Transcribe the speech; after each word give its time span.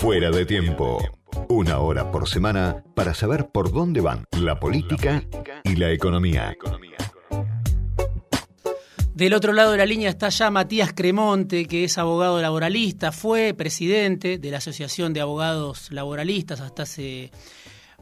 Fuera 0.00 0.30
de 0.30 0.46
tiempo. 0.46 0.98
Una 1.50 1.80
hora 1.80 2.10
por 2.10 2.26
semana 2.26 2.82
para 2.94 3.12
saber 3.12 3.48
por 3.52 3.70
dónde 3.70 4.00
van 4.00 4.24
la 4.40 4.58
política 4.58 5.22
y 5.62 5.76
la 5.76 5.92
economía. 5.92 6.56
Del 9.12 9.34
otro 9.34 9.52
lado 9.52 9.72
de 9.72 9.76
la 9.76 9.84
línea 9.84 10.08
está 10.08 10.30
ya 10.30 10.50
Matías 10.50 10.94
Cremonte, 10.94 11.66
que 11.66 11.84
es 11.84 11.98
abogado 11.98 12.40
laboralista, 12.40 13.12
fue 13.12 13.52
presidente 13.52 14.38
de 14.38 14.50
la 14.50 14.56
Asociación 14.56 15.12
de 15.12 15.20
Abogados 15.20 15.92
Laboralistas 15.92 16.62
hasta 16.62 16.84
hace 16.84 17.30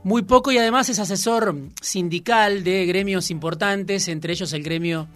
muy 0.04 0.22
poco 0.22 0.52
y 0.52 0.58
además 0.58 0.88
es 0.90 1.00
asesor 1.00 1.52
sindical 1.82 2.62
de 2.62 2.86
gremios 2.86 3.28
importantes, 3.32 4.06
entre 4.06 4.34
ellos 4.34 4.52
el 4.52 4.62
gremio 4.62 5.08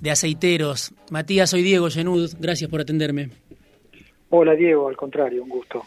de 0.00 0.10
aceiteros. 0.10 0.94
Matías, 1.10 1.50
soy 1.50 1.60
Diego 1.60 1.90
Genud, 1.90 2.30
gracias 2.40 2.70
por 2.70 2.80
atenderme. 2.80 3.28
Hola 4.30 4.54
Diego, 4.54 4.88
al 4.88 4.96
contrario, 4.96 5.42
un 5.42 5.50
gusto. 5.50 5.82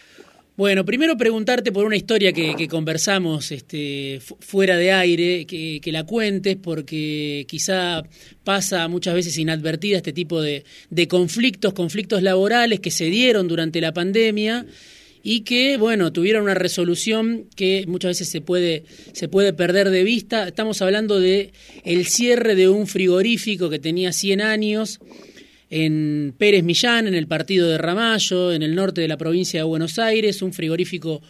Bueno, 0.57 0.85
primero 0.85 1.17
preguntarte 1.17 1.73
por 1.73 1.85
una 1.85 1.97
historia 1.97 2.31
que, 2.31 2.67
conversamos 2.69 3.51
este, 3.51 4.21
fuera 4.39 4.77
de 4.77 4.93
aire, 4.93 5.45
que, 5.45 5.91
la 5.91 6.05
cuentes, 6.05 6.55
porque 6.55 7.45
quizá 7.45 8.03
pasa 8.45 8.87
muchas 8.87 9.15
veces 9.15 9.37
inadvertida 9.37 9.97
este 9.97 10.13
tipo 10.13 10.41
de, 10.41 10.63
de, 10.89 11.07
conflictos, 11.09 11.73
conflictos 11.73 12.23
laborales 12.23 12.79
que 12.79 12.89
se 12.89 13.05
dieron 13.05 13.49
durante 13.49 13.81
la 13.81 13.93
pandemia 13.93 14.65
y 15.21 15.41
que, 15.41 15.75
bueno, 15.75 16.13
tuvieron 16.13 16.43
una 16.43 16.53
resolución 16.53 17.49
que 17.57 17.83
muchas 17.87 18.11
veces 18.11 18.29
se 18.29 18.39
puede, 18.39 18.85
se 19.11 19.27
puede 19.27 19.51
perder 19.51 19.89
de 19.89 20.05
vista. 20.05 20.47
Estamos 20.47 20.81
hablando 20.81 21.19
de 21.19 21.51
el 21.83 22.05
cierre 22.05 22.55
de 22.55 22.69
un 22.69 22.87
frigorífico 22.87 23.69
que 23.69 23.79
tenía 23.79 24.13
100 24.13 24.39
años 24.39 25.01
en 25.69 26.33
Pérez 26.37 26.63
Millán, 26.63 27.07
en 27.07 27.15
el 27.15 27.27
partido 27.27 27.67
de 27.69 27.77
Ramallo, 27.77 28.53
en 28.53 28.63
el 28.63 28.75
norte 28.75 29.01
de 29.01 29.07
la 29.07 29.17
provincia 29.17 29.59
de 29.59 29.63
Buenos 29.63 29.99
Aires, 29.99 30.41
un 30.41 30.53
frigorífico 30.53 31.21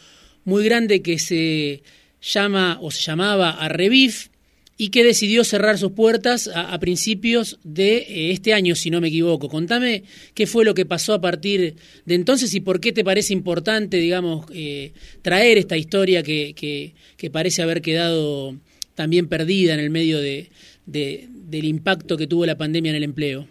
muy 0.44 0.64
grande 0.64 1.02
que 1.02 1.20
se 1.20 1.82
llama 2.22 2.78
o 2.82 2.92
se 2.92 3.02
llamaba 3.02 3.52
Arrevif 3.52 4.30
y 4.78 4.90
que 4.90 5.04
decidió 5.06 5.44
cerrar 5.44 5.78
sus 5.78 5.94
puertas 5.94 6.50
a, 6.54 6.78
principios 6.80 7.60
de 7.64 7.98
eh, 7.98 8.32
este 8.32 8.54
año, 8.54 8.76
si 8.76 8.90
no 8.90 9.00
me 9.00 9.08
equivoco. 9.08 9.48
Contame 9.48 10.04
qué 10.34 10.48
fue 10.48 10.66
lo 10.66 10.74
que 10.74 10.86
pasó 10.86 11.14
a 11.14 11.22
partir 11.22 11.76
de 12.06 12.16
entonces 12.16 12.54
y 12.54 12.60
por 12.60 12.82
qué 12.82 12.92
te 12.92 13.04
parece 13.04 13.32
importante, 13.32 13.98
digamos, 13.98 14.46
eh, 14.54 14.92
traer 15.22 15.58
esta 15.58 15.78
historia 15.78 16.24
que, 16.24 16.54
que, 16.56 16.94
parece 17.32 17.64
haber 17.64 17.82
quedado 17.82 18.56
también 18.94 19.28
perdida 19.28 19.74
en 19.74 19.80
el 19.80 19.90
medio 19.90 20.20
de, 20.20 20.50
del 20.86 21.66
impacto 21.66 22.18
que 22.18 22.28
tuvo 22.28 22.46
la 22.46 22.58
pandemia 22.58 22.92
en 22.92 22.98
el 22.98 23.04
empleo. 23.04 23.48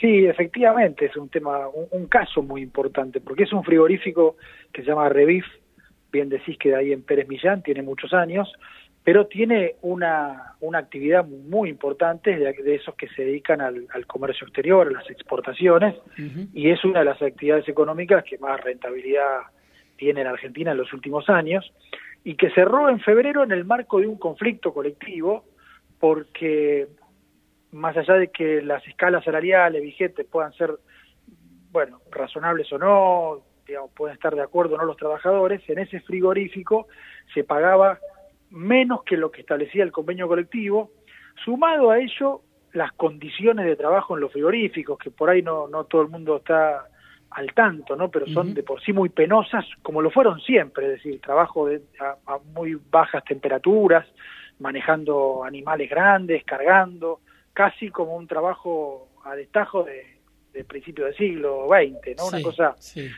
Sí, 0.00 0.26
efectivamente, 0.26 1.06
es 1.06 1.16
un 1.16 1.28
tema, 1.30 1.68
un, 1.68 2.06
caso 2.06 2.42
muy 2.42 2.60
importante, 2.60 3.20
porque 3.20 3.44
es 3.44 3.52
un 3.52 3.64
frigorífico 3.64 4.36
que 4.72 4.82
se 4.82 4.88
llama 4.88 5.08
Revif, 5.08 5.46
bien 6.12 6.28
decís 6.28 6.58
que 6.58 6.70
de 6.70 6.76
ahí 6.76 6.92
en 6.92 7.02
Pérez 7.02 7.28
Millán, 7.28 7.62
tiene 7.62 7.82
muchos 7.82 8.12
años, 8.12 8.52
pero 9.02 9.26
tiene 9.26 9.76
una, 9.82 10.54
una 10.60 10.78
actividad 10.80 11.24
muy 11.24 11.70
importante 11.70 12.36
de, 12.36 12.74
esos 12.74 12.94
que 12.96 13.08
se 13.08 13.24
dedican 13.24 13.60
al, 13.60 13.86
comercio 14.06 14.46
exterior, 14.46 14.86
a 14.86 14.90
las 14.90 15.08
exportaciones, 15.08 15.94
y 16.52 16.70
es 16.70 16.84
una 16.84 16.98
de 16.98 17.06
las 17.06 17.22
actividades 17.22 17.68
económicas 17.68 18.24
que 18.24 18.36
más 18.36 18.60
rentabilidad 18.60 19.42
tiene 19.96 20.20
en 20.20 20.26
Argentina 20.26 20.72
en 20.72 20.78
los 20.78 20.92
últimos 20.92 21.30
años, 21.30 21.72
y 22.22 22.34
que 22.34 22.50
cerró 22.50 22.90
en 22.90 23.00
febrero 23.00 23.44
en 23.44 23.52
el 23.52 23.64
marco 23.64 24.00
de 24.00 24.08
un 24.08 24.18
conflicto 24.18 24.74
colectivo, 24.74 25.44
porque 26.00 26.88
más 27.76 27.96
allá 27.96 28.14
de 28.14 28.28
que 28.28 28.62
las 28.62 28.86
escalas 28.88 29.24
salariales 29.24 29.82
vigentes 29.82 30.26
puedan 30.26 30.52
ser, 30.54 30.70
bueno, 31.70 32.00
razonables 32.10 32.72
o 32.72 32.78
no, 32.78 33.40
digamos, 33.66 33.90
pueden 33.92 34.14
estar 34.14 34.34
de 34.34 34.42
acuerdo 34.42 34.74
o 34.74 34.78
no 34.78 34.84
los 34.84 34.96
trabajadores, 34.96 35.62
en 35.68 35.78
ese 35.78 36.00
frigorífico 36.00 36.88
se 37.34 37.44
pagaba 37.44 37.98
menos 38.50 39.02
que 39.04 39.16
lo 39.16 39.30
que 39.30 39.42
establecía 39.42 39.84
el 39.84 39.92
convenio 39.92 40.26
colectivo, 40.28 40.90
sumado 41.44 41.90
a 41.90 41.98
ello 41.98 42.42
las 42.72 42.92
condiciones 42.92 43.66
de 43.66 43.76
trabajo 43.76 44.14
en 44.14 44.20
los 44.20 44.32
frigoríficos, 44.32 44.98
que 44.98 45.10
por 45.10 45.30
ahí 45.30 45.42
no, 45.42 45.68
no 45.68 45.84
todo 45.84 46.02
el 46.02 46.08
mundo 46.08 46.36
está 46.36 46.86
al 47.30 47.52
tanto, 47.52 47.96
¿no? 47.96 48.10
Pero 48.10 48.26
son 48.28 48.54
de 48.54 48.62
por 48.62 48.80
sí 48.82 48.92
muy 48.92 49.08
penosas, 49.08 49.64
como 49.82 50.00
lo 50.00 50.10
fueron 50.10 50.40
siempre, 50.40 50.86
es 50.86 50.92
decir, 50.92 51.20
trabajo 51.20 51.66
de, 51.66 51.82
a 52.00 52.38
muy 52.54 52.78
bajas 52.90 53.24
temperaturas, 53.24 54.06
manejando 54.58 55.44
animales 55.44 55.90
grandes, 55.90 56.44
cargando, 56.44 57.20
casi 57.56 57.88
como 57.88 58.14
un 58.14 58.26
trabajo 58.26 59.08
a 59.24 59.34
destajo 59.34 59.82
de, 59.82 60.18
de 60.52 60.62
principio 60.64 61.06
del 61.06 61.16
siglo 61.16 61.68
XX, 61.68 62.18
¿no? 62.18 62.26
Una 62.28 62.42
cosa 62.42 62.76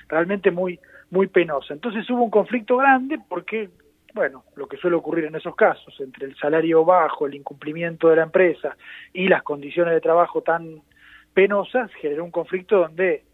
realmente 0.09 0.53
muy 0.53 0.78
muy 1.10 1.26
penosa. 1.26 1.75
Entonces 1.75 2.09
hubo 2.10 2.22
un 2.22 2.31
conflicto 2.31 2.76
grande 2.76 3.19
porque, 3.28 3.71
bueno, 4.15 4.44
lo 4.54 4.69
que 4.69 4.76
suele 4.76 4.97
ocurrir 4.97 5.25
en 5.25 5.34
esos 5.34 5.56
casos, 5.56 5.99
entre 6.00 6.26
el 6.26 6.37
salario 6.37 6.84
bajo, 6.84 7.26
el 7.26 7.34
incumplimiento 7.34 8.09
de 8.09 8.16
la 8.16 8.22
empresa 8.22 8.76
y 9.12 9.26
las 9.26 9.43
condiciones 9.43 9.94
de 9.94 10.00
trabajo 10.00 10.43
tan 10.43 10.82
penosas, 11.34 11.91
generó 11.94 12.25
un 12.25 12.31
conflicto 12.31 12.78
donde 12.78 13.25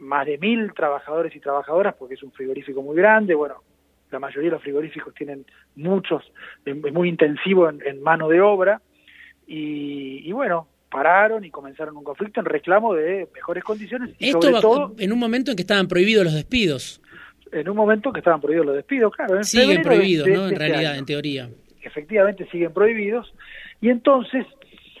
más 0.00 0.26
de 0.26 0.36
mil 0.36 0.74
trabajadores 0.74 1.34
y 1.34 1.40
trabajadoras, 1.40 1.94
porque 1.94 2.14
es 2.14 2.22
un 2.22 2.32
frigorífico 2.32 2.82
muy 2.82 2.96
grande, 2.96 3.34
bueno, 3.34 3.62
la 4.10 4.18
mayoría 4.18 4.50
de 4.50 4.56
los 4.56 4.62
frigoríficos 4.62 5.14
tienen 5.14 5.46
muchos, 5.76 6.30
es 6.64 6.92
muy 6.92 7.08
intensivo 7.08 7.68
en 7.68 8.02
mano 8.02 8.28
de 8.28 8.40
obra, 8.40 8.82
y, 9.52 10.30
bueno, 10.32 10.68
pararon 10.88 11.44
y 11.44 11.50
comenzaron 11.50 11.96
un 11.96 12.04
conflicto 12.04 12.38
en 12.38 12.46
reclamo 12.46 12.94
de 12.94 13.28
mejores 13.34 13.64
condiciones. 13.64 14.14
Y 14.18 14.28
Esto 14.28 14.60
todo, 14.60 14.94
en 14.96 15.12
un 15.12 15.18
momento 15.18 15.50
en 15.50 15.56
que 15.56 15.62
estaban 15.62 15.88
prohibidos 15.88 16.24
los 16.24 16.34
despidos. 16.34 17.00
En 17.50 17.68
un 17.68 17.76
momento 17.76 18.10
en 18.10 18.12
que 18.12 18.20
estaban 18.20 18.40
prohibidos 18.40 18.66
los 18.66 18.76
despidos, 18.76 19.12
claro. 19.12 19.42
siguen 19.42 19.82
prohibidos, 19.82 20.28
¿no? 20.28 20.46
En 20.46 20.52
este 20.52 20.58
realidad, 20.68 20.96
en 20.96 21.04
teoría. 21.04 21.50
Efectivamente, 21.82 22.46
siguen 22.50 22.72
prohibidos. 22.72 23.34
Y 23.80 23.88
entonces, 23.88 24.46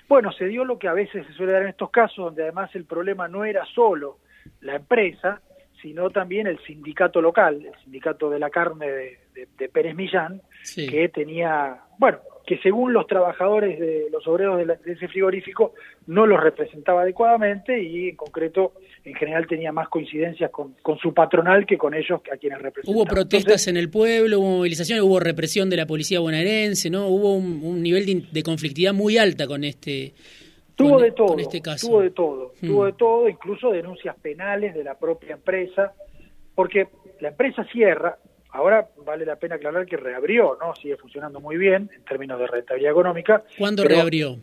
bueno, 0.08 0.32
se 0.32 0.46
dio 0.46 0.64
lo 0.64 0.78
que 0.78 0.88
a 0.88 0.94
veces 0.94 1.24
se 1.28 1.32
suele 1.34 1.52
dar 1.52 1.62
en 1.62 1.68
estos 1.68 1.90
casos, 1.90 2.16
donde 2.16 2.42
además 2.42 2.74
el 2.74 2.86
problema 2.86 3.28
no 3.28 3.44
era 3.44 3.64
solo 3.66 4.18
la 4.62 4.74
empresa, 4.74 5.40
sino 5.80 6.10
también 6.10 6.48
el 6.48 6.58
sindicato 6.64 7.22
local, 7.22 7.64
el 7.64 7.84
sindicato 7.84 8.28
de 8.30 8.40
la 8.40 8.50
carne 8.50 8.86
de, 8.88 9.68
Pérez 9.72 9.94
Millán, 9.94 10.42
que 10.74 11.08
tenía, 11.08 11.78
bueno, 11.98 12.18
que 12.50 12.58
según 12.58 12.92
los 12.92 13.06
trabajadores 13.06 13.78
de 13.78 14.08
los 14.10 14.26
obreros 14.26 14.58
de, 14.58 14.92
ese 14.92 15.06
frigorífico 15.06 15.74
no 16.08 16.26
los 16.26 16.42
representaba 16.42 17.02
adecuadamente 17.02 17.80
y 17.80 18.08
en 18.08 18.16
concreto 18.16 18.72
en 19.04 19.14
general 19.14 19.46
tenía 19.46 19.70
más 19.70 19.88
coincidencias 19.88 20.50
con, 20.50 20.74
su 21.00 21.14
patronal 21.14 21.64
que 21.64 21.78
con 21.78 21.94
ellos 21.94 22.20
a 22.32 22.36
quienes 22.38 22.60
representaba. 22.60 22.92
Hubo 22.92 23.06
protestas 23.06 23.68
en 23.68 23.76
el 23.76 23.88
pueblo, 23.88 24.40
hubo 24.40 24.56
movilizaciones, 24.56 25.04
hubo 25.04 25.20
represión 25.20 25.70
de 25.70 25.76
la 25.76 25.86
policía 25.86 26.18
bonaerense, 26.18 26.90
¿no? 26.90 27.06
Hubo 27.06 27.36
un, 27.36 27.84
nivel 27.84 28.26
de, 28.32 28.42
conflictividad 28.42 28.94
muy 28.94 29.16
alta 29.16 29.46
con 29.46 29.62
este 29.62 30.12
Tuvo 30.74 30.98
de 30.98 31.12
todo, 31.12 31.38
este 31.38 31.60
caso. 31.60 31.86
tuvo 31.86 32.00
de 32.00 32.10
todo, 32.10 32.52
hmm. 32.60 32.66
tuvo 32.66 32.84
de 32.86 32.92
todo, 32.94 33.28
incluso 33.28 33.70
denuncias 33.70 34.16
penales 34.20 34.74
de 34.74 34.82
la 34.82 34.98
propia 34.98 35.34
empresa, 35.34 35.92
porque 36.56 36.88
la 37.20 37.28
empresa 37.28 37.62
cierra, 37.70 38.18
Ahora 38.52 38.88
vale 39.04 39.24
la 39.24 39.36
pena 39.36 39.56
aclarar 39.56 39.86
que 39.86 39.96
reabrió, 39.96 40.58
¿no? 40.60 40.74
Sigue 40.74 40.96
funcionando 40.96 41.40
muy 41.40 41.56
bien 41.56 41.88
en 41.94 42.04
términos 42.04 42.38
de 42.38 42.46
rentabilidad 42.46 42.92
económica. 42.92 43.44
¿Cuándo 43.56 43.84
reabrió? 43.84 44.38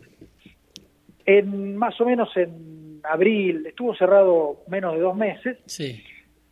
En 1.26 1.76
más 1.76 2.00
o 2.00 2.06
menos 2.06 2.34
en 2.36 3.00
abril, 3.04 3.66
estuvo 3.66 3.94
cerrado 3.94 4.62
menos 4.68 4.94
de 4.94 5.00
dos 5.00 5.14
meses. 5.14 5.58
Sí. 5.66 6.02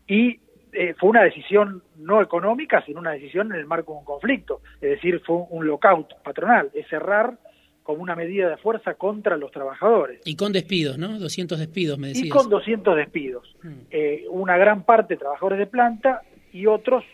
Y 0.07 0.39
eh, 0.73 0.95
fue 0.99 1.09
una 1.09 1.23
decisión 1.23 1.83
no 1.97 2.21
económica, 2.21 2.85
sino 2.85 3.01
una 3.01 3.13
decisión 3.13 3.51
en 3.53 3.59
el 3.59 3.67
marco 3.67 3.93
de 3.93 3.99
un 4.01 4.05
conflicto. 4.05 4.61
Es 4.75 4.91
decir, 4.91 5.23
fue 5.25 5.45
un 5.49 5.67
lockout 5.67 6.23
patronal, 6.23 6.71
es 6.75 6.87
cerrar 6.89 7.39
como 7.83 8.03
una 8.03 8.17
medida 8.17 8.51
de 8.51 8.57
fuerza 8.57 8.95
contra 8.95 9.37
los 9.37 9.53
trabajadores. 9.53 10.21
Y 10.25 10.35
con 10.37 10.53
despidos, 10.53 10.99
¿no? 10.99 11.19
200 11.19 11.59
despidos, 11.59 11.99
me 11.99 12.09
decías. 12.09 12.27
Y 12.27 12.29
con 12.29 12.51
200 12.51 12.97
despidos. 12.97 13.57
Mm. 13.63 13.73
Eh, 13.91 14.25
una 14.29 14.59
gran 14.59 14.83
parte 14.83 15.15
de 15.15 15.19
trabajadores 15.19 15.61
de 15.61 15.67
planta 15.67 16.21
y 16.57 16.67
otros 16.67 17.05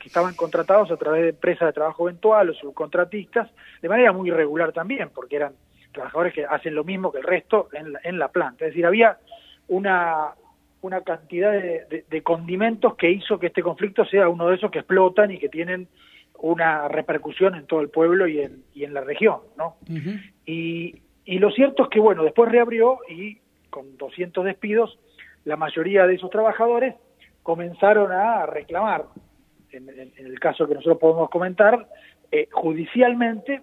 que 0.00 0.08
estaban 0.08 0.34
contratados 0.34 0.90
a 0.90 0.96
través 0.96 1.22
de 1.22 1.28
empresas 1.28 1.68
de 1.68 1.72
trabajo 1.72 2.08
eventual 2.08 2.50
o 2.50 2.54
subcontratistas, 2.54 3.48
de 3.80 3.88
manera 3.88 4.12
muy 4.12 4.28
irregular 4.28 4.72
también, 4.72 5.10
porque 5.14 5.36
eran 5.36 5.52
trabajadores 5.92 6.34
que 6.34 6.44
hacen 6.44 6.74
lo 6.74 6.82
mismo 6.82 7.12
que 7.12 7.18
el 7.18 7.24
resto 7.24 7.68
en 7.74 7.92
la, 7.92 8.00
en 8.02 8.18
la 8.18 8.28
planta. 8.28 8.64
Es 8.64 8.72
decir, 8.72 8.84
había 8.84 9.18
una, 9.68 10.30
una 10.80 11.02
cantidad 11.02 11.52
de, 11.52 12.22
condimentos 12.24 12.96
que 12.96 13.08
hizo 13.08 13.38
que 13.38 13.48
este 13.48 13.62
conflicto 13.62 14.04
sea 14.04 14.28
uno 14.28 14.48
de 14.48 14.56
esos 14.56 14.72
que 14.72 14.80
explotan 14.80 15.30
y 15.30 15.38
que 15.38 15.48
tienen 15.48 15.86
una 16.40 16.88
repercusión 16.88 17.54
en 17.54 17.66
todo 17.66 17.82
el 17.82 17.88
pueblo 17.88 18.26
y 18.26 18.40
en, 18.40 18.64
y 18.74 18.82
en 18.82 18.94
la 18.94 19.02
región, 19.02 19.42
¿no? 19.56 19.76
y, 20.44 21.02
y 21.24 21.38
lo 21.38 21.52
cierto 21.52 21.84
es 21.84 21.88
que, 21.88 22.00
bueno, 22.00 22.24
después 22.24 22.50
reabrió 22.50 22.98
y 23.08 23.38
con 23.70 23.96
200 23.96 24.44
despidos, 24.44 24.98
la 25.44 25.56
mayoría 25.56 26.04
de 26.08 26.14
esos 26.14 26.30
trabajadores 26.30 26.96
comenzaron 27.42 28.12
a 28.12 28.46
reclamar, 28.46 29.04
en, 29.70 29.88
el 30.16 30.38
caso 30.38 30.66
que 30.66 30.74
nosotros 30.74 30.98
podemos 30.98 31.30
comentar, 31.30 31.88
eh, 32.30 32.48
judicialmente, 32.52 33.62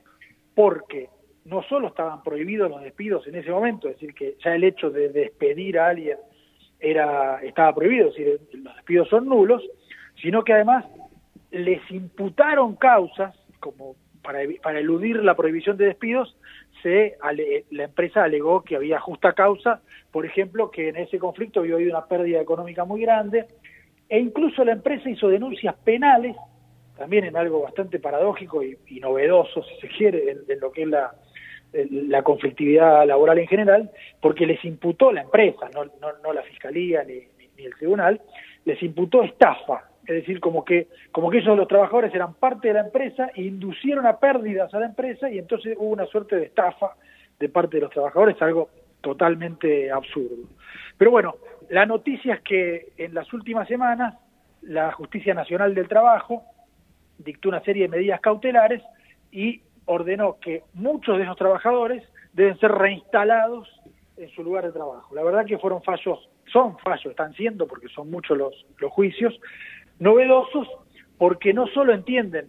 porque 0.56 1.10
no 1.46 1.64
solo 1.64 1.88
estaban 1.88 2.24
prohibidos 2.24 2.70
los 2.70 2.81
despidos 2.81 3.26
en 3.28 3.36
ese 3.36 3.52
momento, 3.52 3.88
es 3.88 3.96
decir, 3.96 4.14
que 4.14 4.36
ya 4.44 4.56
el 4.56 4.64
hecho 4.64 4.90
de 4.90 5.10
despedir 5.10 5.80
a 5.80 5.88
alguien 5.88 6.18
era 6.80 7.42
estaba 7.42 7.74
prohibido, 7.74 8.10
es 8.10 8.16
decir, 8.16 8.40
los 8.64 8.76
despidos 8.76 9.10
son 9.10 9.28
nulos, 9.28 9.64
sino 10.22 10.44
que 10.44 10.54
además 10.54 10.86
les 11.52 11.80
imputaron 11.92 12.76
causas, 12.76 13.36
como 13.60 13.96
para, 14.22 14.40
para 14.62 14.80
eludir 14.80 15.24
la 15.24 15.36
prohibición 15.36 15.78
de 15.78 15.86
despidos, 15.86 16.36
se, 16.81 17.18
la 17.72 17.84
empresa 17.84 18.24
alegó 18.24 18.64
que 18.64 18.76
había 18.76 19.00
justa 19.00 19.34
causa, 19.34 19.81
por 20.12 20.26
ejemplo, 20.26 20.72
que 20.72 20.90
en 20.90 20.98
ese 20.98 21.20
conflicto 21.20 21.60
había 21.60 21.76
habido 21.76 21.92
una 21.92 22.06
pérdida 22.06 22.40
económica 22.40 22.86
muy 22.86 23.02
grande, 23.02 23.48
e 24.09 24.19
incluso 24.19 24.65
la 24.65 24.71
empresa 24.71 25.09
hizo 25.09 25.29
denuncias 25.29 25.75
penales, 25.83 26.35
también 26.97 27.25
en 27.25 27.38
algo 27.38 27.61
bastante 27.61 28.00
paradójico 28.00 28.61
y, 28.63 29.00
novedoso, 29.00 29.63
si 29.63 29.75
se 29.79 29.88
quiere, 29.88 30.31
en, 30.31 30.59
lo 30.59 30.71
que 30.71 30.81
es 30.81 30.89
la, 30.89 32.23
conflictividad 32.23 33.06
laboral 33.07 33.38
en 33.38 33.47
general, 33.47 33.91
porque 34.19 34.47
les 34.47 34.63
imputó 34.65 35.11
la 35.11 35.21
empresa, 35.21 35.69
no, 35.73 35.85
no, 36.23 36.33
la 36.33 36.41
fiscalía 36.41 37.03
ni, 37.03 37.21
ni, 37.56 37.65
el 37.65 37.75
tribunal, 37.75 38.19
les 38.65 38.81
imputó 38.81 39.23
estafa, 39.23 39.89
es 40.06 40.15
decir, 40.15 40.39
como 40.39 40.65
que, 40.65 40.88
como 41.11 41.29
que 41.29 41.38
ellos 41.38 41.56
los 41.56 41.67
trabajadores 41.67 42.13
eran 42.13 42.33
parte 42.33 42.69
de 42.69 42.73
la 42.73 42.81
empresa 42.81 43.29
e 43.35 43.44
inducieron 43.44 44.07
a 44.07 44.19
pérdidas 44.19 44.73
a 44.73 44.79
la 44.79 44.88
empresa 44.88 45.29
y 45.29 45.38
entonces 45.38 45.77
hubo 45.79 45.91
una 45.91 46.07
suerte 46.07 46.35
de 46.35 46.45
estafa 46.45 46.95
de 47.39 47.47
parte 47.47 47.77
de 47.77 47.83
los 47.83 47.91
trabajadores, 47.91 48.41
algo 48.41 48.69
totalmente 49.01 49.91
absurdo. 49.91 50.47
Pero 50.97 51.11
bueno, 51.11 51.35
la 51.69 51.86
noticia 51.86 52.36
es 52.36 52.42
que 52.42 52.94
en 52.98 53.13
las 53.13 53.31
últimas 53.33 53.68
semanas 53.68 54.16
la 54.62 54.92
Justicia 54.92 55.33
Nacional 55.33 55.75
del 55.75 55.88
Trabajo 55.88 56.44
dictó 57.18 57.50
una 57.50 57.62
serie 57.62 57.83
de 57.83 57.89
medidas 57.89 58.19
cautelares 58.21 58.81
y 59.31 59.62
ordenó 59.86 60.38
que 60.39 60.63
muchos 60.74 61.18
de 61.18 61.24
esos 61.24 61.38
trabajadores 61.38 62.04
deben 62.33 62.57
ser 62.60 62.71
reinstalados 62.71 63.69
en 64.18 64.30
su 64.31 64.44
lugar 64.44 64.66
de 64.66 64.71
trabajo. 64.71 65.13
La 65.16 65.24
verdad 65.24 65.45
que 65.45 65.57
fueron 65.57 65.81
fallos, 65.83 66.30
son 66.51 66.77
fallos, 66.80 67.12
están 67.12 67.33
siendo, 67.33 67.68
porque 67.68 67.88
son 67.89 68.10
muchos 68.10 68.38
los, 68.38 68.66
los 68.80 68.92
juicios, 68.92 69.39
novedosos 70.00 70.68
porque 71.18 71.54
no 71.54 71.68
solo 71.68 71.94
entienden 71.94 72.48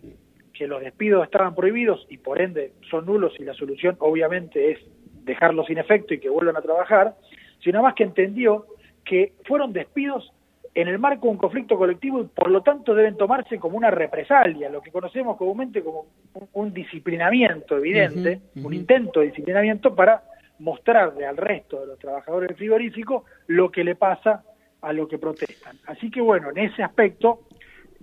que 0.52 0.66
los 0.66 0.80
despidos 0.80 1.24
estaban 1.24 1.54
prohibidos 1.54 2.06
y 2.08 2.18
por 2.18 2.40
ende 2.40 2.72
son 2.90 3.06
nulos 3.06 3.34
y 3.38 3.44
la 3.44 3.54
solución 3.54 3.96
obviamente 3.98 4.72
es 4.72 4.78
dejarlos 5.24 5.66
sin 5.66 5.78
efecto 5.78 6.14
y 6.14 6.20
que 6.20 6.28
vuelvan 6.28 6.56
a 6.56 6.62
trabajar, 6.62 7.14
sino 7.62 7.82
más 7.82 7.94
que 7.94 8.04
entendió 8.04 8.66
que 9.10 9.32
fueron 9.44 9.72
despidos 9.72 10.32
en 10.72 10.86
el 10.86 11.00
marco 11.00 11.26
de 11.26 11.32
un 11.32 11.36
conflicto 11.36 11.76
colectivo 11.76 12.20
y 12.20 12.26
por 12.26 12.48
lo 12.48 12.62
tanto 12.62 12.94
deben 12.94 13.16
tomarse 13.16 13.58
como 13.58 13.76
una 13.76 13.90
represalia, 13.90 14.68
lo 14.68 14.80
que 14.80 14.92
conocemos 14.92 15.36
comúnmente 15.36 15.82
como 15.82 16.06
un, 16.52 16.72
disciplinamiento 16.72 17.76
evidente, 17.76 18.40
un 18.54 18.72
intento 18.72 19.18
de 19.18 19.26
disciplinamiento 19.26 19.96
para 19.96 20.22
mostrarle 20.60 21.26
al 21.26 21.36
resto 21.36 21.80
de 21.80 21.88
los 21.88 21.98
trabajadores 21.98 22.50
del 22.50 22.56
frigorífico 22.56 23.24
lo 23.48 23.72
que 23.72 23.82
le 23.82 23.96
pasa 23.96 24.44
a 24.80 24.92
lo 24.92 25.08
que 25.08 25.18
protestan. 25.18 25.76
Así 25.86 26.08
que 26.08 26.20
bueno, 26.20 26.50
en 26.50 26.58
ese 26.58 26.84
aspecto 26.84 27.40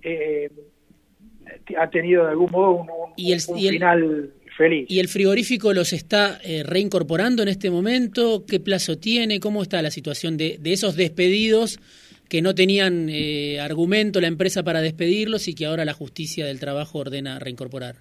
eh, 0.01 0.51
ha 1.77 1.89
tenido 1.89 2.25
de 2.25 2.31
algún 2.31 2.51
modo 2.51 2.71
un, 2.71 3.15
final 3.15 4.33
feliz. 4.57 4.89
¿Y 4.89 4.99
el 4.99 5.07
frigorífico 5.07 5.73
los 5.73 5.93
está 5.93 6.39
eh, 6.43 6.63
reincorporando 6.63 7.43
en 7.43 7.49
este 7.49 7.69
momento? 7.69 8.45
¿Qué 8.45 8.59
plazo 8.59 8.97
tiene? 8.97 9.39
¿Cómo 9.39 9.61
está 9.61 9.81
la 9.81 9.91
situación 9.91 10.37
de, 10.37 10.59
esos 10.65 10.95
despedidos 10.95 11.79
que 12.27 12.41
no 12.41 12.55
tenían 12.55 13.07
eh, 13.09 13.59
argumento 13.61 14.19
la 14.19 14.27
empresa 14.27 14.63
para 14.63 14.81
despedirlos 14.81 15.47
y 15.47 15.55
que 15.55 15.65
ahora 15.65 15.85
la 15.85 15.93
justicia 15.93 16.45
del 16.45 16.59
trabajo 16.59 16.99
ordena 16.99 17.39
reincorporar? 17.39 17.95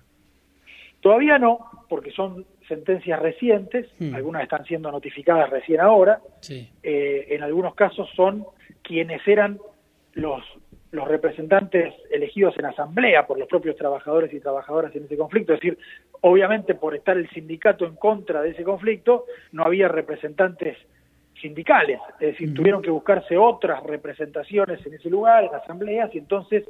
Todavía 1.00 1.38
no, 1.38 1.58
porque 1.88 2.10
son 2.10 2.44
sentencias 2.66 3.20
recientes, 3.20 3.86
hmm. 4.00 4.14
algunas 4.14 4.42
están 4.42 4.64
siendo 4.64 4.90
notificadas 4.90 5.48
recién 5.50 5.80
ahora, 5.80 6.20
en 6.82 7.42
algunos 7.42 7.76
casos 7.76 8.08
son 8.16 8.44
quienes 8.82 9.20
eran 9.28 9.60
los, 10.14 10.42
los 10.96 11.06
representantes 11.06 11.94
elegidos 12.10 12.58
en 12.58 12.64
asamblea 12.66 13.26
por 13.26 13.38
los 13.38 13.48
propios 13.48 13.76
trabajadores 13.76 14.32
y 14.32 14.40
trabajadoras 14.40 14.94
en 14.96 15.04
ese 15.04 15.16
conflicto. 15.16 15.52
Es 15.52 15.60
decir, 15.60 15.78
obviamente 16.22 16.75
por 16.75 16.94
estar 16.94 17.16
el 17.16 17.28
sindicato 17.31 17.84
en 17.87 17.96
contra 17.96 18.43
de 18.43 18.50
ese 18.50 18.64
conflicto, 18.64 19.26
no 19.52 19.62
había 19.64 19.88
representantes 19.88 20.76
sindicales, 21.40 22.00
es 22.19 22.28
decir, 22.32 22.54
tuvieron 22.54 22.81
que 22.81 22.90
buscarse 22.90 23.37
otras 23.37 23.82
representaciones 23.82 24.84
en 24.87 24.94
ese 24.94 25.10
lugar, 25.10 25.44
en 25.44 25.54
asambleas, 25.54 26.12
y 26.14 26.19
entonces 26.19 26.64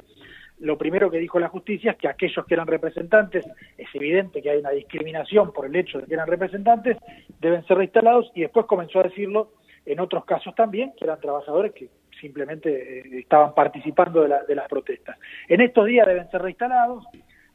lo 0.59 0.77
primero 0.77 1.09
que 1.09 1.19
dijo 1.19 1.39
la 1.39 1.47
justicia 1.47 1.91
es 1.91 1.97
que 1.97 2.09
aquellos 2.09 2.45
que 2.45 2.53
eran 2.53 2.67
representantes, 2.67 3.45
es 3.77 3.87
evidente 3.93 4.41
que 4.41 4.49
hay 4.49 4.57
una 4.57 4.71
discriminación 4.71 5.53
por 5.53 5.67
el 5.67 5.75
hecho 5.75 5.99
de 5.99 6.07
que 6.07 6.13
eran 6.13 6.27
representantes, 6.27 6.97
deben 7.39 7.65
ser 7.65 7.77
reinstalados, 7.77 8.29
y 8.35 8.41
después 8.41 8.65
comenzó 8.65 8.99
a 8.99 9.03
decirlo 9.03 9.51
en 9.85 10.01
otros 10.01 10.25
casos 10.25 10.53
también, 10.53 10.91
que 10.97 11.05
eran 11.05 11.19
trabajadores 11.21 11.71
que 11.73 11.87
simplemente 12.19 12.99
eh, 12.99 13.19
estaban 13.19 13.53
participando 13.53 14.21
de, 14.21 14.35
de, 14.47 14.55
las 14.55 14.67
protestas. 14.67 15.17
En 15.47 15.61
estos 15.61 15.85
días 15.85 16.07
deben 16.07 16.29
ser 16.29 16.41
reinstalados, 16.41 17.05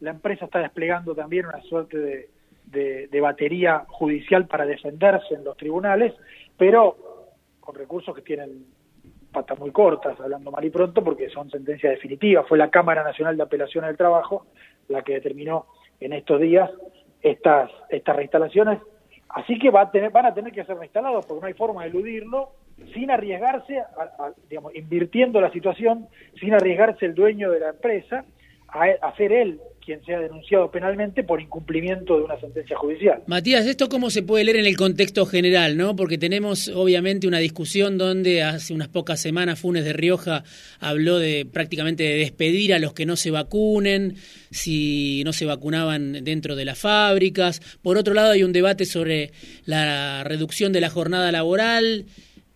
la 0.00 0.10
empresa 0.10 0.46
está 0.46 0.60
desplegando 0.60 1.14
también 1.14 1.46
una 1.46 1.60
suerte 1.62 1.98
de, 1.98 3.08
de, 3.08 3.20
batería 3.20 3.84
judicial 3.88 4.46
para 4.46 4.64
defenderse 4.66 5.34
en 5.34 5.44
los 5.44 5.56
tribunales, 5.56 6.14
pero 6.56 6.96
con 7.60 7.74
recursos 7.74 8.14
que 8.14 8.22
tienen 8.22 8.64
patas 9.30 9.58
muy 9.58 9.70
cortas, 9.70 10.18
hablando 10.20 10.50
mal 10.50 10.64
y 10.64 10.70
pronto, 10.70 11.02
porque 11.02 11.28
son 11.30 11.50
sentencias 11.50 11.92
definitivas. 11.92 12.46
Fue 12.48 12.58
la 12.58 12.70
Cámara 12.70 13.02
Nacional 13.02 13.36
de 13.36 13.42
Apelación 13.42 13.84
del 13.84 13.96
Trabajo 13.96 14.46
la 14.88 15.02
que 15.02 15.14
determinó 15.14 15.66
en 16.00 16.12
estos 16.12 16.40
días 16.40 16.70
estas, 17.22 17.70
estas 17.88 18.16
reinstalaciones 18.16 18.80
Así 19.32 19.58
que 19.58 19.70
va 19.70 19.82
a 19.82 19.90
tener, 19.90 20.10
van 20.10 20.26
a 20.26 20.34
tener 20.34 20.52
que 20.52 20.64
ser 20.64 20.76
reinstalados 20.76 21.24
porque 21.24 21.40
no 21.40 21.46
hay 21.46 21.54
forma 21.54 21.82
de 21.82 21.88
eludirlo 21.88 22.50
sin 22.92 23.10
arriesgarse, 23.10 23.82
digamos, 24.48 24.74
invirtiendo 24.74 25.40
la 25.40 25.50
situación, 25.52 26.08
sin 26.40 26.54
arriesgarse 26.54 27.06
el 27.06 27.14
dueño 27.14 27.50
de 27.50 27.60
la 27.60 27.70
empresa 27.70 28.24
a, 28.68 28.84
a 29.00 29.16
ser 29.16 29.32
él 29.32 29.60
quien 29.84 30.04
sea 30.04 30.20
denunciado 30.20 30.70
penalmente 30.70 31.24
por 31.24 31.40
incumplimiento 31.40 32.16
de 32.16 32.24
una 32.24 32.38
sentencia 32.40 32.76
judicial. 32.76 33.22
Matías, 33.26 33.66
¿esto 33.66 33.88
cómo 33.88 34.10
se 34.10 34.22
puede 34.22 34.44
leer 34.44 34.58
en 34.58 34.66
el 34.66 34.76
contexto 34.76 35.26
general? 35.26 35.76
no 35.76 35.96
Porque 35.96 36.18
tenemos 36.18 36.68
obviamente 36.68 37.26
una 37.26 37.38
discusión 37.38 37.98
donde 37.98 38.42
hace 38.42 38.72
unas 38.72 38.88
pocas 38.88 39.20
semanas 39.20 39.60
Funes 39.60 39.84
de 39.84 39.92
Rioja 39.92 40.44
habló 40.80 41.18
de 41.18 41.46
prácticamente 41.50 42.04
de 42.04 42.16
despedir 42.16 42.74
a 42.74 42.78
los 42.78 42.94
que 42.94 43.06
no 43.06 43.16
se 43.16 43.30
vacunen, 43.30 44.16
si 44.50 45.22
no 45.24 45.32
se 45.32 45.46
vacunaban 45.46 46.24
dentro 46.24 46.56
de 46.56 46.64
las 46.64 46.78
fábricas. 46.78 47.60
Por 47.82 47.96
otro 47.96 48.14
lado, 48.14 48.32
hay 48.32 48.44
un 48.44 48.52
debate 48.52 48.84
sobre 48.84 49.32
la 49.66 50.24
reducción 50.24 50.72
de 50.72 50.80
la 50.80 50.90
jornada 50.90 51.32
laboral. 51.32 52.06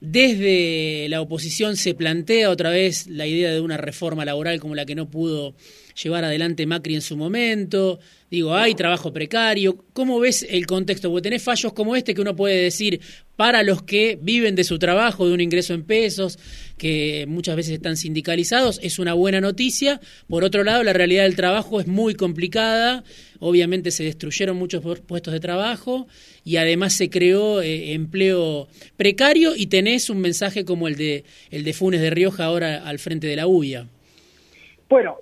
Desde 0.00 1.08
la 1.08 1.20
oposición 1.20 1.76
se 1.76 1.94
plantea 1.94 2.50
otra 2.50 2.70
vez 2.70 3.06
la 3.06 3.26
idea 3.26 3.50
de 3.50 3.60
una 3.60 3.78
reforma 3.78 4.24
laboral 4.24 4.60
como 4.60 4.74
la 4.74 4.84
que 4.84 4.94
no 4.94 5.10
pudo 5.10 5.54
llevar 6.02 6.24
adelante 6.24 6.66
Macri 6.66 6.94
en 6.94 7.00
su 7.00 7.16
momento. 7.16 7.98
Digo, 8.30 8.54
hay 8.54 8.74
trabajo 8.74 9.12
precario. 9.12 9.84
¿Cómo 9.92 10.18
ves 10.18 10.46
el 10.48 10.66
contexto? 10.66 11.10
Porque 11.10 11.22
tenés 11.22 11.42
fallos 11.42 11.72
como 11.72 11.96
este 11.96 12.14
que 12.14 12.20
uno 12.20 12.34
puede 12.34 12.60
decir 12.62 13.00
para 13.36 13.62
los 13.62 13.82
que 13.82 14.18
viven 14.20 14.54
de 14.54 14.64
su 14.64 14.78
trabajo, 14.78 15.26
de 15.26 15.34
un 15.34 15.40
ingreso 15.40 15.74
en 15.74 15.84
pesos, 15.84 16.38
que 16.76 17.26
muchas 17.28 17.54
veces 17.54 17.74
están 17.74 17.96
sindicalizados, 17.96 18.80
es 18.82 18.98
una 18.98 19.14
buena 19.14 19.40
noticia. 19.40 20.00
Por 20.28 20.42
otro 20.42 20.64
lado, 20.64 20.82
la 20.82 20.92
realidad 20.92 21.24
del 21.24 21.36
trabajo 21.36 21.80
es 21.80 21.86
muy 21.86 22.14
complicada. 22.14 23.04
Obviamente 23.38 23.90
se 23.90 24.04
destruyeron 24.04 24.56
muchos 24.56 24.82
puestos 25.06 25.32
de 25.32 25.40
trabajo 25.40 26.08
y 26.44 26.56
además 26.56 26.94
se 26.94 27.10
creó 27.10 27.60
eh, 27.60 27.92
empleo 27.92 28.68
precario 28.96 29.54
y 29.54 29.66
tenés 29.66 30.08
un 30.10 30.20
mensaje 30.20 30.64
como 30.64 30.88
el 30.88 30.96
de 30.96 31.24
el 31.50 31.62
de 31.62 31.72
Funes 31.74 32.00
de 32.00 32.10
Rioja 32.10 32.44
ahora 32.44 32.86
al 32.86 32.98
frente 32.98 33.26
de 33.26 33.36
la 33.36 33.46
UIA. 33.46 33.86
Bueno, 34.88 35.16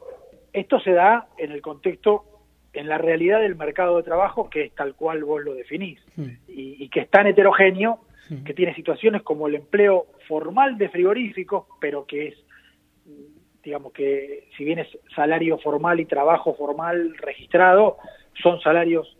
esto 0.54 0.78
se 0.80 0.92
da 0.92 1.26
en 1.36 1.50
el 1.50 1.60
contexto, 1.60 2.24
en 2.72 2.88
la 2.88 2.96
realidad 2.96 3.40
del 3.40 3.56
mercado 3.56 3.96
de 3.98 4.04
trabajo, 4.04 4.48
que 4.48 4.62
es 4.62 4.74
tal 4.74 4.94
cual 4.94 5.24
vos 5.24 5.42
lo 5.42 5.52
definís, 5.52 6.00
y, 6.48 6.88
que 6.88 7.00
es 7.00 7.10
tan 7.10 7.26
heterogéneo, 7.26 7.98
que 8.46 8.54
tiene 8.54 8.74
situaciones 8.74 9.22
como 9.22 9.48
el 9.48 9.56
empleo 9.56 10.06
formal 10.26 10.78
de 10.78 10.88
frigoríficos, 10.88 11.66
pero 11.80 12.06
que 12.06 12.28
es, 12.28 12.34
digamos 13.62 13.92
que 13.92 14.48
si 14.56 14.64
bien 14.64 14.78
es 14.78 14.88
salario 15.14 15.58
formal 15.58 16.00
y 16.00 16.06
trabajo 16.06 16.54
formal 16.54 17.16
registrado, 17.18 17.98
son 18.40 18.60
salarios 18.60 19.18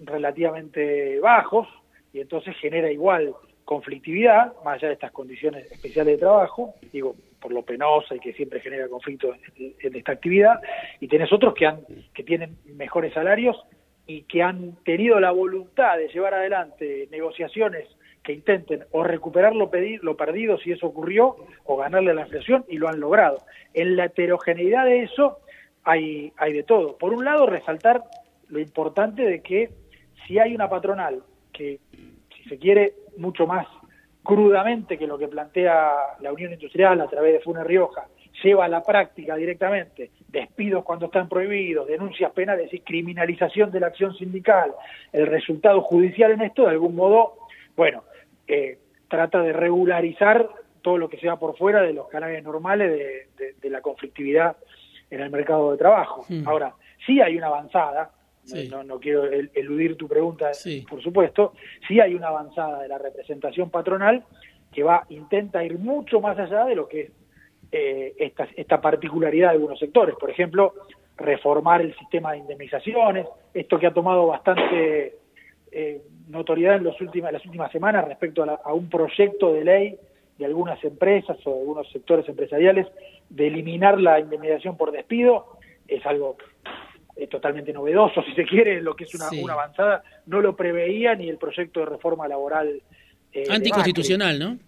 relativamente 0.00 1.18
bajos, 1.20 1.68
y 2.12 2.20
entonces 2.20 2.56
genera 2.56 2.90
igual 2.90 3.34
conflictividad, 3.64 4.54
más 4.64 4.76
allá 4.76 4.88
de 4.88 4.94
estas 4.94 5.12
condiciones 5.12 5.70
especiales 5.70 6.14
de 6.14 6.20
trabajo, 6.20 6.74
digo, 6.92 7.16
por 7.40 7.52
lo 7.52 7.62
penosa 7.62 8.14
y 8.14 8.20
que 8.20 8.32
siempre 8.32 8.60
genera 8.60 8.88
conflicto 8.88 9.34
en, 9.56 9.96
esta 9.96 10.12
actividad, 10.12 10.60
y 11.00 11.08
tenés 11.08 11.32
otros 11.32 11.54
que, 11.54 11.66
han, 11.66 11.80
que 12.14 12.22
tienen 12.22 12.56
mejores 12.64 13.14
salarios 13.14 13.56
y 14.06 14.22
que 14.22 14.42
han 14.42 14.76
tenido 14.84 15.20
la 15.20 15.30
voluntad 15.30 15.98
de 15.98 16.08
llevar 16.08 16.34
adelante 16.34 17.08
negociaciones 17.10 17.86
que 18.22 18.32
intenten 18.32 18.84
o 18.90 19.04
recuperar 19.04 19.54
lo, 19.54 19.70
lo 20.02 20.16
perdido 20.16 20.58
si 20.58 20.72
eso 20.72 20.86
ocurrió 20.86 21.36
o 21.64 21.76
ganarle 21.76 22.14
la 22.14 22.22
inflación 22.22 22.64
y 22.68 22.78
lo 22.78 22.88
han 22.88 23.00
logrado. 23.00 23.38
En 23.74 23.96
la 23.96 24.06
heterogeneidad 24.06 24.84
de 24.84 25.02
eso 25.02 25.38
hay, 25.84 26.32
hay 26.36 26.52
de 26.52 26.62
todo. 26.62 26.96
Por 26.98 27.12
un 27.12 27.24
lado, 27.24 27.46
resaltar 27.46 28.02
lo 28.48 28.58
importante 28.58 29.22
de 29.22 29.42
que 29.42 29.70
si 30.26 30.38
hay 30.38 30.54
una 30.54 30.68
patronal 30.68 31.22
que, 31.52 31.80
si 32.36 32.48
se 32.48 32.58
quiere, 32.58 32.94
mucho 33.16 33.46
más 33.46 33.66
crudamente 34.28 34.98
que 34.98 35.06
lo 35.06 35.16
que 35.16 35.26
plantea 35.26 35.90
la 36.20 36.34
Unión 36.34 36.52
Industrial 36.52 37.00
a 37.00 37.06
través 37.06 37.32
de 37.32 37.40
Funes 37.40 37.64
Rioja 37.64 38.08
lleva 38.42 38.66
a 38.66 38.68
la 38.68 38.82
práctica 38.82 39.34
directamente 39.36 40.10
despidos 40.28 40.84
cuando 40.84 41.06
están 41.06 41.30
prohibidos, 41.30 41.88
denuncias 41.88 42.30
penales 42.32 42.70
y 42.74 42.80
criminalización 42.80 43.70
de 43.70 43.80
la 43.80 43.86
acción 43.86 44.14
sindical, 44.14 44.74
el 45.14 45.28
resultado 45.28 45.80
judicial 45.80 46.32
en 46.32 46.42
esto, 46.42 46.64
de 46.64 46.72
algún 46.72 46.94
modo, 46.94 47.38
bueno, 47.74 48.04
eh, 48.46 48.76
trata 49.08 49.40
de 49.40 49.54
regularizar 49.54 50.46
todo 50.82 50.98
lo 50.98 51.08
que 51.08 51.16
sea 51.16 51.36
por 51.36 51.56
fuera 51.56 51.80
de 51.80 51.94
los 51.94 52.06
canales 52.08 52.44
normales 52.44 53.26
de, 53.38 53.70
la 53.70 53.80
conflictividad 53.80 54.58
en 55.10 55.22
el 55.22 55.30
mercado 55.30 55.72
de 55.72 55.78
trabajo. 55.78 56.26
Ahora, 56.44 56.74
sí 57.06 57.22
hay 57.22 57.38
una 57.38 57.46
avanzada, 57.46 58.10
no, 58.84 58.98
quiero 59.00 59.24
eludir 59.24 59.96
tu 59.96 60.08
pregunta, 60.08 60.50
por 60.88 61.02
supuesto, 61.02 61.52
sí 61.86 62.00
hay 62.00 62.14
una 62.14 62.28
avanzada 62.28 62.82
de 62.82 62.88
la 62.88 62.98
representación 62.98 63.70
patronal 63.70 64.24
que 64.72 64.82
va 64.82 65.04
intenta 65.08 65.64
ir 65.64 65.78
mucho 65.78 66.20
más 66.20 66.38
allá 66.38 66.64
de 66.64 66.74
lo 66.74 66.88
que 66.88 67.00
es 67.00 67.10
eh, 67.70 68.14
esta, 68.18 68.48
esta 68.56 68.80
particularidad 68.80 69.48
de 69.48 69.54
algunos 69.54 69.78
sectores. 69.78 70.14
Por 70.18 70.30
ejemplo, 70.30 70.72
reformar 71.18 71.82
el 71.82 71.94
sistema 71.98 72.32
de 72.32 72.38
indemnizaciones, 72.38 73.26
esto 73.52 73.78
que 73.78 73.86
ha 73.86 73.92
tomado 73.92 74.26
bastante 74.26 75.16
eh, 75.70 76.02
notoriedad 76.28 76.76
en, 76.76 76.84
los 76.84 76.98
las 76.98 77.44
últimas 77.44 77.72
semanas 77.72 78.06
respecto 78.06 78.42
a, 78.42 78.72
un 78.72 78.88
proyecto 78.88 79.52
de 79.52 79.64
ley 79.64 79.98
de 80.38 80.46
algunas 80.46 80.82
empresas 80.84 81.36
o 81.44 81.50
de 81.52 81.60
algunos 81.60 81.90
sectores 81.90 82.26
empresariales 82.28 82.86
de 83.28 83.48
eliminar 83.48 84.00
la 84.00 84.20
indemnización 84.20 84.76
por 84.76 84.92
despido, 84.92 85.58
es 85.88 86.04
algo 86.06 86.36
totalmente 87.26 87.72
novedoso, 87.72 88.22
si 88.26 88.32
se 88.34 88.44
quiere, 88.44 88.80
lo 88.80 88.94
que 88.94 89.04
es 89.04 89.14
una, 89.14 89.28
una, 89.42 89.52
avanzada, 89.54 90.02
no 90.26 90.40
lo 90.40 90.54
preveía 90.54 91.14
ni 91.14 91.28
el 91.28 91.38
proyecto 91.38 91.80
de 91.80 91.86
reforma 91.86 92.28
laboral. 92.28 92.80
Eh, 93.32 93.44
Anticonstitucional, 93.50 94.38
¿no? 94.38 94.58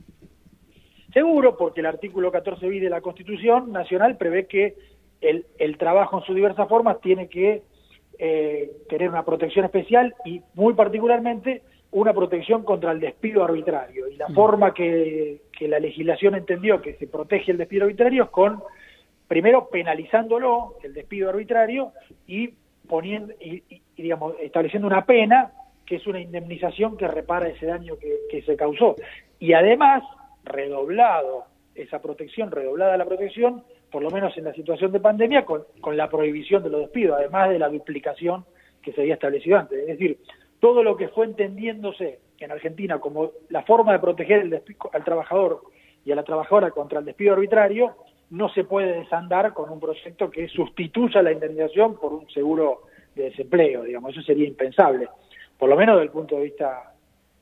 Seguro, 1.12 1.56
porque 1.56 1.80
el 1.80 1.86
artículo 1.86 2.30
14 2.30 2.68
bis 2.68 2.82
de 2.82 2.90
la 2.90 3.00
Constitución 3.00 3.72
Nacional 3.72 4.16
prevé 4.16 4.46
que 4.46 4.76
el, 5.20 5.46
el 5.58 5.76
trabajo 5.76 6.18
en 6.18 6.24
sus 6.24 6.34
diversas 6.34 6.68
formas 6.68 7.00
tiene 7.00 7.28
que 7.28 7.62
eh, 8.18 8.70
tener 8.88 9.08
una 9.08 9.24
protección 9.24 9.64
especial 9.64 10.14
y 10.24 10.42
muy 10.54 10.74
particularmente 10.74 11.62
una 11.92 12.12
protección 12.12 12.62
contra 12.62 12.92
el 12.92 13.00
despido 13.00 13.42
arbitrario. 13.42 14.08
Y 14.08 14.16
la 14.16 14.28
mm. 14.28 14.34
forma 14.34 14.74
que, 14.74 15.40
que 15.58 15.66
la 15.66 15.80
legislación 15.80 16.34
entendió 16.34 16.80
que 16.80 16.94
se 16.94 17.06
protege 17.06 17.52
el 17.52 17.58
despido 17.58 17.84
arbitrario 17.84 18.24
es 18.24 18.30
con 18.30 18.62
primero 19.30 19.68
penalizándolo, 19.68 20.74
el 20.82 20.92
despido 20.92 21.30
arbitrario, 21.30 21.92
y 22.26 22.48
poniendo, 22.88 23.32
y, 23.40 23.62
digamos, 23.96 24.34
estableciendo 24.40 24.88
una 24.88 25.06
pena, 25.06 25.52
que 25.86 25.96
es 25.96 26.06
una 26.08 26.18
indemnización 26.18 26.96
que 26.96 27.06
repara 27.06 27.46
ese 27.46 27.66
daño 27.66 27.94
que, 27.96 28.42
se 28.42 28.56
causó. 28.56 28.96
Y 29.38 29.52
además, 29.52 30.02
redoblado 30.42 31.44
esa 31.76 32.02
protección, 32.02 32.50
redoblada 32.50 32.96
la 32.96 33.04
protección, 33.04 33.62
por 33.92 34.02
lo 34.02 34.10
menos 34.10 34.36
en 34.36 34.42
la 34.42 34.52
situación 34.52 34.90
de 34.90 34.98
pandemia, 34.98 35.44
con, 35.44 35.62
con 35.80 35.96
la 35.96 36.10
prohibición 36.10 36.64
de 36.64 36.70
los 36.70 36.80
despidos, 36.80 37.16
además 37.16 37.50
de 37.50 37.60
la 37.60 37.68
duplicación 37.68 38.44
que 38.82 38.92
se 38.92 39.02
había 39.02 39.14
establecido 39.14 39.58
antes. 39.58 39.78
Es 39.78 39.86
decir, 39.86 40.18
todo 40.58 40.82
lo 40.82 40.96
que 40.96 41.06
fue 41.06 41.26
entendiéndose 41.26 42.18
en 42.40 42.50
Argentina 42.50 42.98
como 42.98 43.30
la 43.48 43.62
forma 43.62 43.92
de 43.92 44.00
proteger 44.00 44.40
el 44.40 44.60
al 44.92 45.04
trabajador 45.04 45.62
y 46.04 46.10
a 46.10 46.16
la 46.16 46.24
trabajadora 46.24 46.72
contra 46.72 46.98
el 46.98 47.04
despido 47.04 47.34
arbitrario, 47.34 47.94
no 48.30 48.48
se 48.52 48.64
puede 48.64 49.00
desandar 49.00 49.52
con 49.52 49.70
un 49.70 49.80
proyecto 49.80 50.30
que 50.30 50.48
sustituya 50.48 51.22
la 51.22 51.32
indemnización 51.32 51.98
por 51.98 52.12
un 52.12 52.28
seguro 52.30 52.82
de 53.14 53.24
desempleo, 53.24 53.82
digamos, 53.82 54.12
eso 54.12 54.22
sería 54.22 54.46
impensable, 54.46 55.08
por 55.58 55.68
lo 55.68 55.76
menos 55.76 55.96
desde 55.96 56.06
el 56.06 56.12
punto 56.12 56.36
de 56.36 56.42
vista 56.44 56.94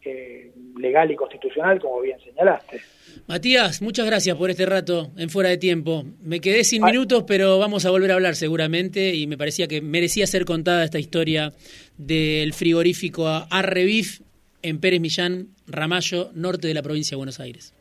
eh, 0.05 0.51
legal 0.79 1.11
y 1.11 1.17
constitucional, 1.17 1.81
como 1.81 2.01
bien 2.01 2.19
señalaste. 2.21 2.81
Matías, 3.27 3.83
muchas 3.83 4.07
gracias 4.07 4.37
por 4.37 4.49
este 4.49 4.65
rato 4.65 5.11
en 5.17 5.29
Fuera 5.29 5.51
de 5.51 5.59
Tiempo. 5.59 6.05
Me 6.23 6.41
quedé 6.41 6.65
sin 6.65 6.83
minutos, 6.83 7.25
pero 7.27 7.59
vamos 7.59 7.85
a 7.85 7.91
volver 7.91 8.13
a 8.13 8.15
hablar 8.15 8.35
seguramente 8.35 9.15
y 9.15 9.27
me 9.27 9.37
parecía 9.37 9.67
que 9.67 9.83
merecía 9.83 10.27
ser 10.27 10.45
contada 10.45 10.85
esta 10.85 10.99
historia 10.99 11.53
del 11.99 12.55
frigorífico 12.55 13.27
Arrevif 13.51 14.21
en 14.63 14.81
Pérez 14.81 15.01
Millán, 15.01 15.49
Ramallo, 15.67 16.31
norte 16.35 16.69
de 16.69 16.75
la 16.75 16.83
provincia 16.83 17.15
de 17.15 17.19
Buenos 17.19 17.41
Aires. 17.41 17.75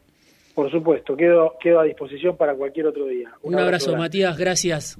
Por 0.57 0.71
supuesto, 0.71 1.15
quedo, 1.15 1.53
quedo 1.61 1.81
a 1.81 1.83
disposición 1.83 2.35
para 2.35 2.55
cualquier 2.55 2.87
otro 2.87 3.05
día. 3.05 3.29
Un, 3.43 3.59
abrazo, 3.59 3.95
Matías, 3.95 4.35
gracias. 4.35 4.99